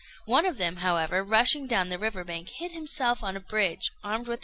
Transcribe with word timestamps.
One 0.25 0.47
of 0.47 0.57
them, 0.57 0.77
however, 0.77 1.23
rushing 1.23 1.67
down 1.67 1.89
the 1.89 1.99
river 1.99 2.23
bank, 2.23 2.49
hid 2.49 2.71
himself 2.71 3.23
on 3.23 3.35
a 3.35 3.39
bridge, 3.39 3.91
armed 4.03 4.25
with. 4.25 4.39